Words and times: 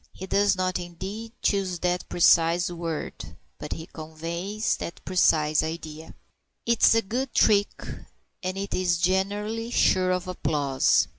He 0.13 0.25
does 0.25 0.55
not, 0.55 0.79
indeed, 0.79 1.31
choose 1.43 1.77
that 1.81 2.09
precise 2.09 2.71
word, 2.71 3.37
but 3.59 3.73
he 3.73 3.85
conveys 3.85 4.77
that 4.77 4.99
precise 5.05 5.61
idea. 5.61 6.15
'Tis 6.65 6.95
a 6.95 7.01
good 7.03 7.35
trick, 7.35 7.69
and 8.41 8.57
it 8.57 8.73
is 8.73 8.97
generally 8.97 9.69
sure 9.69 10.09
of 10.09 10.27
applause. 10.27 11.07